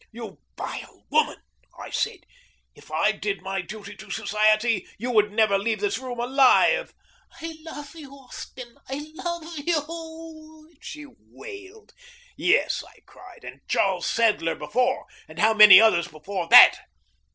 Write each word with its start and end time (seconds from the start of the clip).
"You 0.11 0.39
vile 0.57 1.05
woman," 1.11 1.37
I 1.77 1.91
said, 1.91 2.21
"if 2.73 2.89
I 2.89 3.11
did 3.11 3.43
my 3.43 3.61
duty 3.61 3.95
to 3.97 4.09
society, 4.09 4.87
you 4.97 5.11
would 5.11 5.31
never 5.31 5.59
leave 5.59 5.79
this 5.79 5.99
room 5.99 6.19
alive!" 6.19 6.95
"I 7.39 7.53
love 7.59 7.93
you, 7.93 8.11
Austin; 8.11 8.79
I 8.89 9.11
love 9.13 9.59
you!" 9.59 10.71
she 10.81 11.05
wailed. 11.29 11.93
"Yes," 12.35 12.83
I 12.83 13.01
cried, 13.05 13.43
"and 13.43 13.61
Charles 13.67 14.07
Sadler 14.07 14.55
before. 14.55 15.05
And 15.27 15.37
how 15.37 15.53
many 15.53 15.79
others 15.79 16.07
before 16.07 16.47
that?" 16.47 16.79